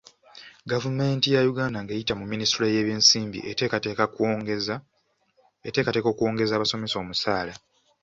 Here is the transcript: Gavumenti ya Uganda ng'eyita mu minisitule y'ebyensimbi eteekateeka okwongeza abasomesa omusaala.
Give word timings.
Gavumenti 0.71 1.25
ya 1.35 1.41
Uganda 1.51 1.77
ng'eyita 1.81 2.13
mu 2.19 2.25
minisitule 2.31 2.67
y'ebyensimbi 2.73 3.39
eteekateeka 5.65 5.99
okwongeza 6.11 6.53
abasomesa 6.55 6.95
omusaala. 7.03 7.53